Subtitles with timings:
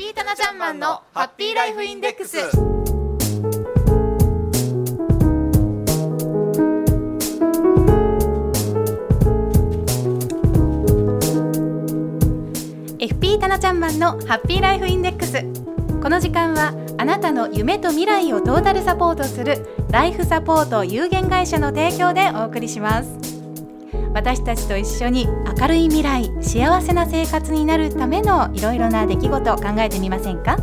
[0.00, 2.38] FP タナちゃんマンのハッピーライフインデックス。
[13.38, 15.44] タナちゃんマンのハッピーライフインデックス。
[16.00, 23.39] この時間はあなたの夢と未来をトータルサポートするライフサポート有限会社の提供でお送りします。
[24.12, 25.28] 私たちと一緒に
[25.60, 30.56] 明るい未来幸せな生活になるためのいろいろな出来事を考えてみませんか？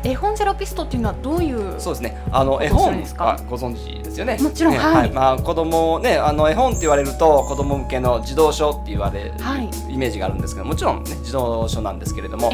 [0.09, 2.19] 絵本セラピストっていうのはどういうそうですね。
[2.33, 4.39] あの絵本はご存知ですよね。
[4.41, 12.51] もちろん、ね、はい、まあ子供ねあの絵本って言われると子供向けの児童書って言われる、はい、イメージがあるんですけどもちろんね児童書なんですけれども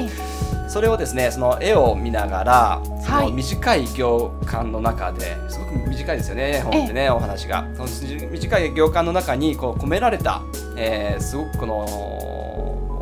[0.68, 7.66] それをですねその絵を見ながらその短い行間の中ですごく短いですよね絵本ってねお話が。
[7.74, 10.42] その短い行間の中にこう込められた、
[10.76, 11.74] えー、すごくこの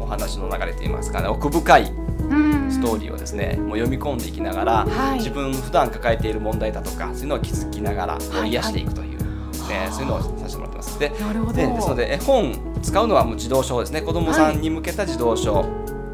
[0.02, 2.01] お話の流れといいますかね奥深い
[2.72, 9.18] ストーリーをですねもう読み込んでいきながら、はい、自分普段抱えている問題だとかそういうのを気づきながら、はい、癒していくという、
[9.68, 10.98] ね、そういうのをさせてもらってます。
[10.98, 14.02] ででですので絵本使うのはもう児童書ですね。
[14.02, 15.64] 子どもさんに向けた児童書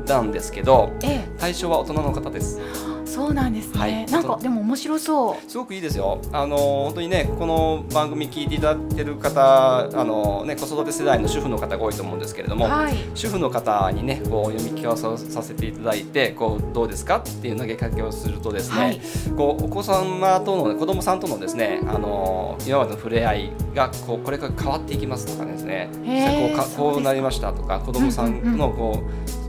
[0.07, 0.93] なんですけど、
[1.39, 2.61] 対象は大人の方です。
[3.09, 5.51] そうなんですね、はい、なんかでも面白そう。
[5.51, 6.21] すごくいいですよ。
[6.33, 19.01] あの本当にねこの番組聞いていただいてる方あのね子育て世代の主婦の方が多いと思うんですけれども、はい、主婦の方にねこう読み聞かせさせていただいてこうどうですかっていう投げかけをするとですね、はい、
[19.37, 25.89] こうお子様との子供さんとのですねあの今までの触れ合いがこうこれから変わっていきますとかですね。
[25.93, 29.43] こうかこうなりましたとか子供さんのこう、うんうん。
[29.43, 29.48] うん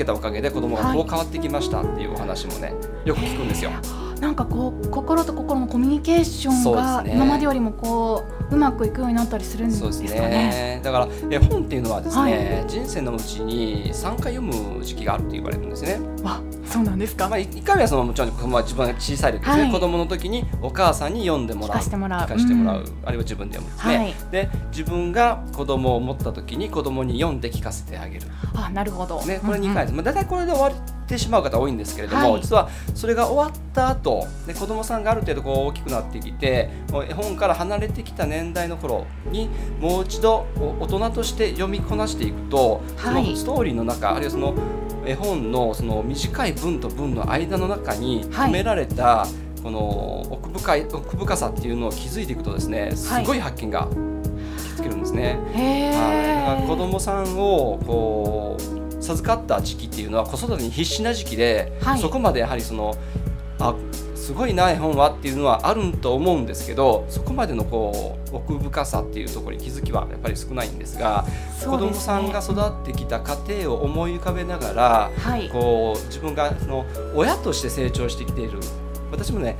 [0.00, 2.72] けたおかげで子供がこう変わってきましたっていうお話もね、
[3.04, 3.70] よく聞くんですよ。
[4.20, 10.20] なんかこう心と心のコミュニケーションが今までよりもこううまくいくようになったりするんですかね。
[10.20, 15.98] ねだから絵本っていうのはですね、はい、人生のうちに3回読む時期があるって言われるんですね。
[16.22, 17.28] あそうなんですか。
[17.28, 23.96] まあ1回目はそのもちろん、まあ、自分が小さい時ですね、はい、子供の時にお母さんに読んでもらう聞かせてもらう、うん、あるいは自分で読むんですね。
[23.96, 28.26] はい、で自分が子供を持った時に子供に読んで聞かせてあげる。
[28.54, 29.22] あなるほど。
[29.24, 29.92] ねこれ2回です。
[29.92, 36.70] うんうん、まあ大体これで終わりってしまう方多いんですけれども、はい、実はそれが終わった後で子どもさんがある程度こう大きくなってきて
[37.08, 39.48] 絵本から離れてきた年代の頃に
[39.80, 44.54] もう一度大人として読みこなしていくと、はい、そのストーリーの中あるいはその
[45.04, 49.26] 絵本のその短い文と文の間の中に込められた、
[49.62, 53.88] この奥深い奥深さっていうのを気づいていくとですねすごい発見が
[54.76, 55.38] つけるんですね。
[55.54, 62.96] はい、子供さんをこう授かった時期っていうのは子育てに必死な時期で、はい、そこまでやはりその
[63.58, 63.74] あ
[64.14, 71.32] すごいな絵本はっていうのはあると思うんですけどそこまでのこう奥深さっていうところに気づきはやっぱり少ないんですが、ね、
[71.66, 78.60] 子どもさんが育ってきた過程を思い浮かべながら、はい、こう自分がその親として成長してきている
[79.10, 79.56] 私もね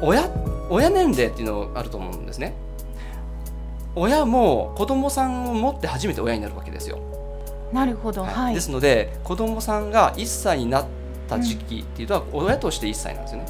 [0.00, 0.30] 親
[0.70, 2.54] 親年齢っていうのがあると思うんですね。
[3.96, 6.98] 親も子供さんを持って初めて親になるわけですよ。
[7.74, 10.86] なるほど、はい、ですので子どもさんが1歳になっ
[11.24, 13.46] った時期っていうのは親として1歳なんですよね。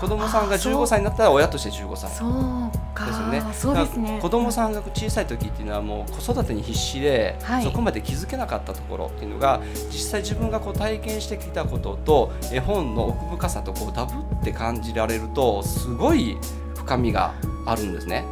[0.00, 2.10] 子供さんが15歳になったら親として15歳。
[2.10, 3.06] そうか。
[3.06, 3.42] ですよね。
[3.52, 4.18] そうですね。
[4.20, 7.64] 子供さんが小さい時っていうのはもう子育てに必死で、はい。
[7.64, 9.60] そこまで気づけなかったところっていうのが
[9.90, 16.36] 実際自分がこう体験してきたことと絵本の奥深さとこうダブって感じられるとすごい
[16.74, 17.34] 深みが
[17.64, 18.24] あるんですね。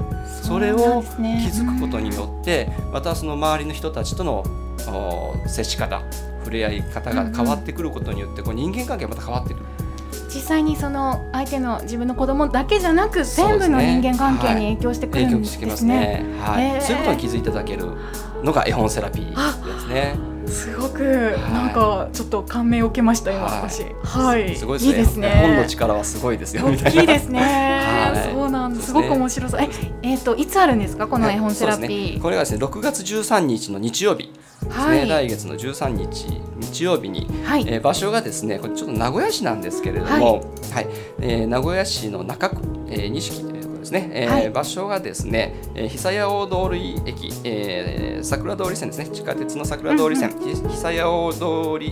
[0.43, 4.64] それを気づくことによってまたその周りの人たちとのお
[5.47, 6.03] 接し方
[6.41, 9.67] 触れ合い方が変わってくることによってこう人間関係がまた変わってくる。
[10.29, 16.25] 実際にその相手の自分の子供だけじゃなく全部の人間関係に影響してくるんで影響してきますすね。
[16.25, 16.41] ね。
[16.41, 17.87] はい、へーそういうことに気づいていただける
[18.43, 20.34] のが絵本セラピーですね。
[20.47, 21.03] すごく
[21.53, 23.85] なんかちょっと感銘を受けました今はい私。
[24.03, 24.57] はい。
[24.57, 25.31] すごいですね。
[25.41, 26.65] 本の力はすごいですよ。
[26.65, 27.41] 大きいですね。
[27.41, 28.87] はいそうなんです。
[28.89, 29.61] すごく面白そう。
[29.61, 29.69] え、
[30.03, 32.23] えっ、といつあるんですかこの絵本セラピー？
[32.23, 34.31] これがですね6月13日の日曜日
[34.69, 36.27] はい来月の13日
[36.61, 37.65] 日曜日に、はい。
[37.67, 40.41] えー場所がですねこれちょっと名古屋市なんですけれども、
[40.73, 40.87] はい
[41.21, 42.57] えー名古屋市の中区、
[42.89, 43.45] えー、錦
[43.85, 44.51] ですね、えーはい。
[44.51, 46.77] 場所がですね、えー、久屋大通
[47.07, 49.09] 駅、えー桜通り線ですね。
[49.13, 51.39] 地下鉄の桜通り線、ひ久屋大通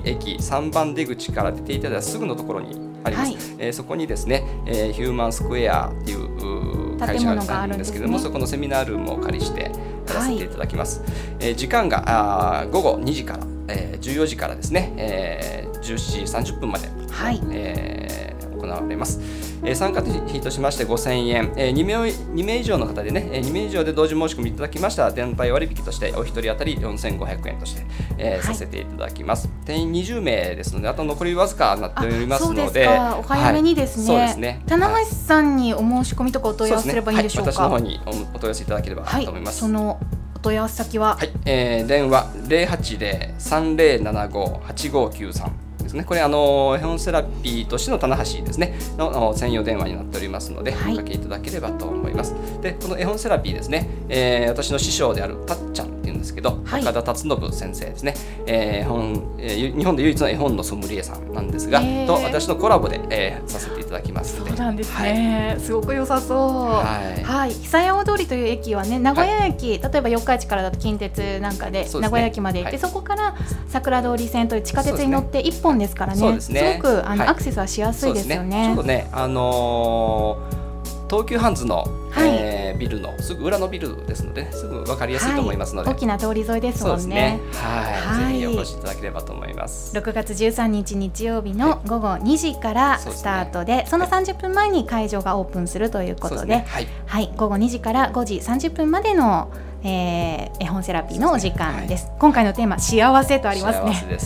[0.05, 3.43] 駅3番出口から出ていただいたらすぐのところにあります、はい。
[3.59, 9.71] えーそこにですね、えーヒューマンスクエアっていう会社ががああるんですすけれども、そこのセミナールームをお借りして
[10.09, 11.03] やらせていただきます。
[11.41, 17.41] えー時間があー午後2時から、えー14時からですね、えー17時30分まで、はい。
[17.51, 19.21] えー行われます。
[19.65, 27.83] えー参加費としまして5000円、えー 2, 名2名以上の方でね、えー2名以上で同時申し込みいただきましたら、電配割引としてお一人当たり4500円として、
[28.19, 29.49] えさせていただきます。
[29.65, 33.17] 定員20名ですので、あと残りわずかになっておりますので、か。
[33.19, 34.15] お早めにですね。
[34.17, 34.63] はいそうですね。
[34.67, 37.53] 棚はい橋さんにお申し込みとかお問い合わせすればいいんでしょうか？
[37.53, 39.59] そうねはい、私の方におお問い合わせいただければはいと思います。
[39.61, 40.01] その
[40.35, 41.17] お問い合わせ先は？
[41.17, 46.05] はい、えー、電話零八零三零七五八五九三ですね。
[46.05, 52.35] これあの絵本セラピーとしての棚橋ですねのの専用電話になっておりますので、はいおかけいただければと思います。
[52.61, 55.92] で、この絵本セラピーですね、えー、私の師匠であるたっちゃん
[56.23, 56.83] ですけど、はい。
[56.83, 58.15] 岡田達信先生ですね。
[58.47, 62.07] えー、絵本、えーゆ日本で唯一の絵本のソムリエさんなんですが、へー。
[62.07, 65.13] と私のコラボで、えー、させていただきますそうなんですはい。
[65.13, 66.39] ね、すごく良さそう。
[66.39, 67.23] はい。
[67.23, 72.81] はい、久屋大通りという駅はね、名古屋駅、例えば四日市からだと近鉄なんかで、名古屋駅まで行って、はい。
[72.81, 73.35] そこから
[73.69, 76.19] 桜通り線という地下鉄に乗って一本ですからね。
[76.21, 76.81] そうですね。
[76.83, 77.29] ごくあの、はい。
[77.29, 78.67] アクセスはしやすいですよそうね。
[78.67, 80.63] ちょうどね、あのー
[81.11, 82.29] 東急ハンズの、はい。
[82.29, 87.07] えービルのすぐ裏のビルですので、すぐ分かりやすいと思いますので、大きな通り沿いですもんね。
[87.07, 87.41] ね。。
[87.55, 88.33] はい、はい。
[88.35, 89.97] ぜひお越しいただければと思います。
[89.97, 99.51] 6月13日日曜日の午後2時からスタートで、その30分前に会場がオープンするということで、はい、はい、午後2時から5時30分までの、
[99.85, 102.11] えー絵本セラピーのお時間です。
[102.19, 104.19] 今回のテーマ幸せとありますね。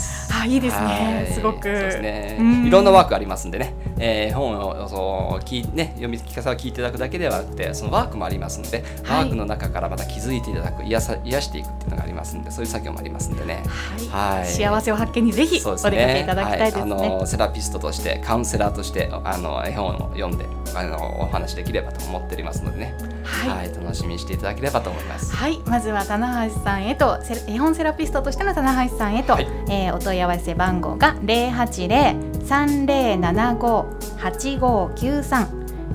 [0.42, 0.86] あ、いいですね。
[0.86, 1.32] はい。
[1.32, 1.62] すごく。
[1.62, 2.36] そうですね。
[2.38, 2.66] うん。
[2.66, 9.18] いろんなワークありますんでね、えー本をそう聞いね読み聞かせを聞いていただくだけではなくて、そのワークもありますので、はい。
[9.20, 13.62] ワークの中からまた気づいていただく、癒さ癒していくっていうのがありますんで、そういう作業もありますんでね。
[14.10, 14.38] はい。
[14.40, 14.46] はい。
[14.46, 16.94] 幸せを発見にぜひお出かけいただきたいですね。
[16.94, 22.94] はい、あのセラピストとしてカウンセラーとしてあの絵本を読んであのお話できればと思っておりますのでね、
[23.26, 25.34] はいはい、楽しみにしていただければと思います。
[25.34, 33.86] はい、まずは棚橋さんへとセ絵本セラピストとしての棚橋さんへと、はいえーお問い合わせ番号が零八零三零七五
[34.18, 35.48] 八五九三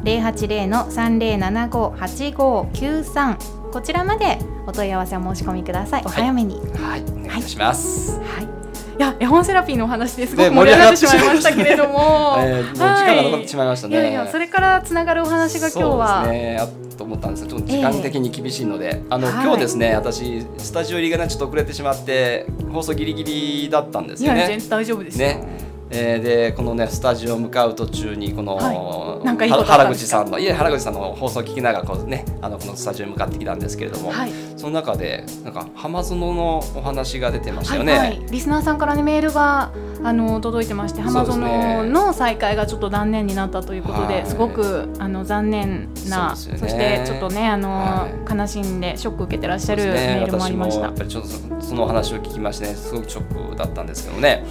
[0.03, 3.37] 零八零の三零七五八五九三
[3.71, 4.37] こちらまで
[4.67, 6.03] お問い合わせを申し込みください。
[6.05, 6.55] お早めに。
[6.75, 8.19] はい、お願いします。
[8.19, 8.60] はい。
[9.01, 13.95] いや絵本セラピーのお話ですごねく盛り上がってしまいましたけれども、 えーもう時間が残ってしまいましたね。
[13.95, 16.57] いやいやそれからつながるお話が今日は、そうですね。
[16.59, 24.59] あと思ったんですけど、ちょっと時間的に厳しいので、あの、はい今日ですね、私スタジオ入りがねちょっと遅れてしまって放送ギリギリだったんですよね。
[24.69, 25.29] 大丈夫ですよ。
[25.29, 25.70] ね。
[25.93, 29.47] えーでこのねスタジオ向かう途中にこの、はい。
[29.47, 34.31] いいこ原口さんのいえ原口さんの放送を聞きながらこうねあのこのスタジオに向かってきたんですけれども、はい。
[34.55, 37.97] その中でなんか浜園のお話が出てましたよね。
[37.97, 39.71] はいはい、リスナーさんからねメールが
[40.03, 44.25] あの届いてまして、浜園の再開がちょっと断念になったということで、はい。
[44.25, 46.57] すごくあの残念な、そね。
[46.57, 50.81] してちょっとねあの、は悲しんでショック受けてらっしゃるメールもありました。
[50.81, 50.93] 私もやっ。
[50.97, 51.29] ぱりちょっと
[51.61, 54.43] そそのお話を聞きましてねすごくショックだったんですけどね。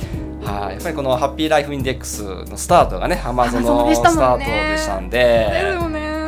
[0.42, 5.46] はい、やっぱりこのハッピーライフインデックスのスタートがね、ハマゾ Amazon のスタートねでしたんで。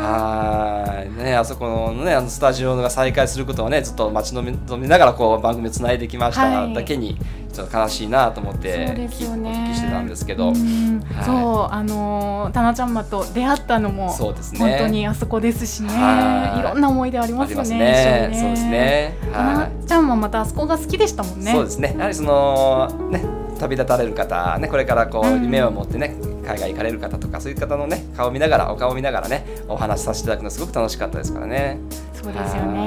[0.02, 7.16] はい、ね、あそこのね、あのスタジオが再開することをね、ずっと待ち望みながら、こう番組をつないできましたはいだけに。
[7.52, 10.48] ちょっと悲しいなと思って、ですよ聞ねきしてたんですけど。
[10.48, 18.30] うんはいそうあのータナちゃんまと出会ったのもそうですね本当にあそこですしねはいいろんな思い出ありますすよねね。
[18.32, 19.18] 一緒にそうですね。
[19.32, 19.86] タナはい。
[19.86, 21.94] ちゃんもまたあそこが好きでしたもんねそうですね。
[21.96, 23.22] やはりそのね
[23.62, 31.78] 旅立たれる方ねこれからこう夢を持ってね、海外行かれる方とかそういう方のね顔を見ながらお顔を見ながらねお話しさせていただくのすごく楽しかったですからね。
[32.12, 32.78] そうですよね。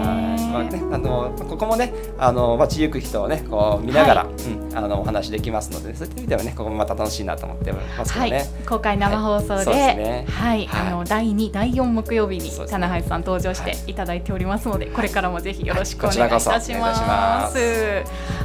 [0.53, 8.31] まあねあのここもねあの街行く人をねこう見ながら、はい、うんあのお話できますので、ね、そういった意味ではねここもまた楽しいなと思ってますけどね。
[8.31, 10.25] はい、公開生放送で、はい、ね。
[10.29, 13.95] はい、あの第2第4木曜日に棚橋さん登場してい。
[13.95, 17.57] ただいておりますので、これからもぜひよろしくお願いいたします。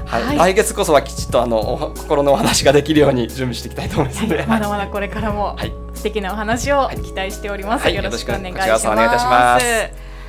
[0.07, 5.57] はい、来月こそはきちっとあの心のお話ができるように準備していきたいと思いますので、まだまだこれからも
[5.95, 7.89] 素敵なお話を期待しております。
[7.91, 9.67] よろしくお願いします。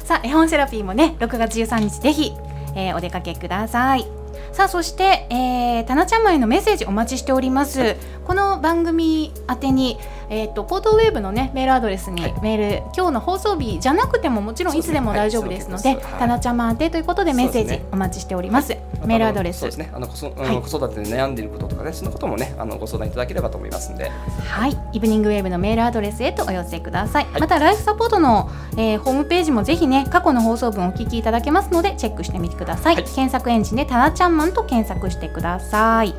[0.06, 2.34] さあ絵本セラピーもね6月13日ぜひ、
[2.76, 4.08] えー、お出かけください。
[4.52, 9.98] さあそして、えー、たなちゃんまへのメッセージお待ちしております、この番組宛てに
[10.32, 18.70] えーと、ポートウェーブの、ね、メールアドレスにメール、はい、今日の放送日じゃなくてももちろんいつでも大丈夫ですので、たなちゃま宛てということでメッセージお待ちしております。
[18.70, 19.60] すね、メールアドレス。
[19.60, 19.92] そうですね。
[19.94, 24.10] あの子育てで悩んでいることとかね、そのこともね、あのご相談いただければと思いますので。
[24.10, 27.26] はい、イブニングウェーブのメールアドレスへとお寄せください。
[27.26, 32.96] はい、またライフサポートの、えー、ホームページもぜひね、過去の放送分お聞きいただけますのでチェックしてみてください。
[32.96, 36.16] 検索エンジンでたなちゃんマンと検索してください。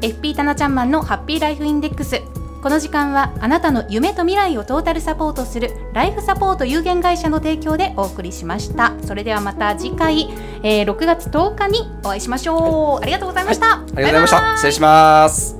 [0.00, 2.22] FP たなちゃんマンのハッピーライフインデックス
[2.66, 8.92] この時間はあなたの夢と未来をトータルサポートするライフサポート有限会社の提供でお送りしました。
[9.04, 10.28] それではまた次回、
[10.64, 14.56] えー、6月10日にお会いしましょう、はい、ありがとうございました、はい、ありがとうございました。
[14.56, 15.55] 失礼します